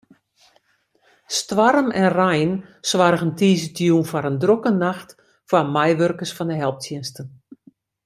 [1.37, 2.51] Stoarm en rein
[2.89, 5.09] soargen tiisdeitejûn foar in drokke nacht
[5.49, 7.27] foar meiwurkers fan de helptsjinsten.